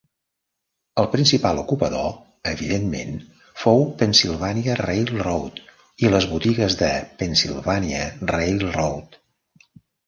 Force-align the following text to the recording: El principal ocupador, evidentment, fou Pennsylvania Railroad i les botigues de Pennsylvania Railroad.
El 1.01 1.09
principal 1.15 1.59
ocupador, 1.63 2.07
evidentment, 2.53 3.13
fou 3.65 3.85
Pennsylvania 4.01 4.79
Railroad 4.83 5.63
i 6.07 6.13
les 6.17 6.31
botigues 6.35 6.81
de 6.83 6.91
Pennsylvania 7.23 8.05
Railroad. 8.37 9.23